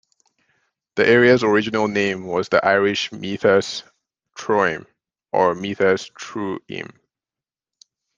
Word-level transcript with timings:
The 0.95 1.07
area's 1.07 1.43
original 1.43 1.87
name 1.87 2.25
was 2.25 2.49
the 2.49 2.65
Irish 2.65 3.11
"Meathas 3.11 3.83
Troim" 4.35 4.87
or 5.31 5.53
"Meathas 5.53 6.11
Truim". 6.13 6.91